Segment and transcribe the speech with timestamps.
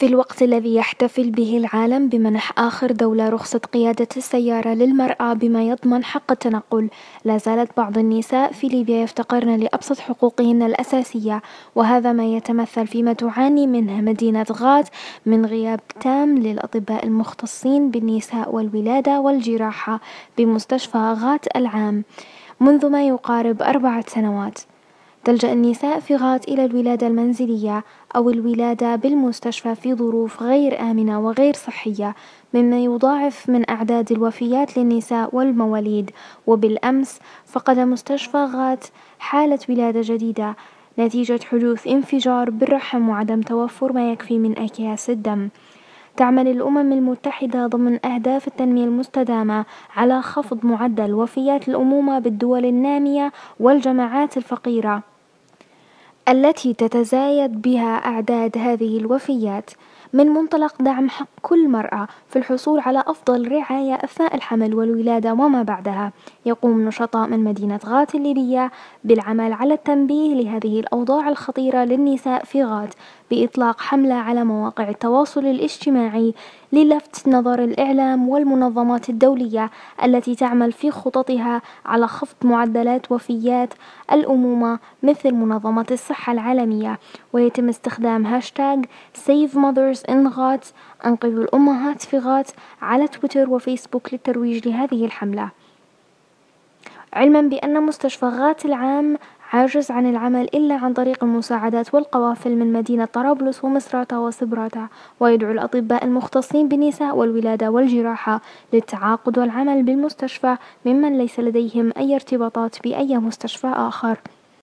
[0.00, 6.04] في الوقت الذي يحتفل به العالم بمنح آخر دولة رخصة قيادة السيارة للمرأة بما يضمن
[6.04, 6.88] حق التنقل،
[7.24, 11.42] لا زالت بعض النساء في ليبيا يفتقرن لأبسط حقوقهن الأساسية،
[11.74, 14.86] وهذا ما يتمثل فيما تعاني منه مدينة غاز
[15.26, 20.00] من غياب تام للأطباء المختصين بالنساء والولادة والجراحة
[20.38, 22.04] بمستشفى غات العام
[22.60, 24.58] منذ ما يقارب أربعة سنوات.
[25.24, 27.84] تلجأ النساء في غات إلى الولادة المنزلية
[28.16, 32.14] أو الولادة بالمستشفى في ظروف غير آمنة وغير صحية،
[32.54, 36.10] مما يضاعف من أعداد الوفيات للنساء والمواليد،
[36.46, 38.84] وبالأمس فقد مستشفى غات
[39.18, 40.56] حالة ولادة جديدة
[40.98, 45.48] نتيجة حدوث انفجار بالرحم وعدم توفر ما يكفي من أكياس الدم.
[46.18, 49.64] تعمل الأمم المتحدة ضمن أهداف التنمية المستدامة
[49.96, 55.02] على خفض معدل وفيات الأمومة بالدول النامية والجماعات الفقيرة.
[56.28, 59.70] التي تتزايد بها أعداد هذه الوفيات
[60.12, 65.62] من منطلق دعم حق كل مرأة في الحصول على أفضل رعاية أثناء الحمل والولادة وما
[65.62, 66.12] بعدها،
[66.46, 68.70] يقوم نشطاء من مدينة غات الليبية
[69.04, 72.94] بالعمل على التنبيه لهذه الأوضاع الخطيرة للنساء في غات
[73.30, 76.34] بإطلاق حملة على مواقع التواصل الاجتماعي
[76.72, 79.70] للفت نظر الإعلام والمنظمات الدولية
[80.04, 83.74] التي تعمل في خططها على خفض معدلات وفيات
[84.12, 86.98] الأمومة مثل منظمة الصحة العالمية،
[87.32, 88.84] ويتم استخدام هاشتاج
[89.26, 90.66] Save Mothers in غات
[91.06, 92.50] أنقذوا الأمهات في غات
[92.82, 95.50] على تويتر وفيسبوك للترويج لهذه الحملة،
[97.12, 99.18] علما بأن مستشفى غات العام
[99.52, 104.88] عاجز عن العمل إلا عن طريق المساعدات والقوافل من مدينة طرابلس ومصراتة وصبراتة،
[105.20, 108.40] ويدعو الأطباء المختصين بالنساء والولادة والجراحة
[108.72, 114.18] للتعاقد والعمل بالمستشفى ممن ليس لديهم أي ارتباطات بأي مستشفى آخر.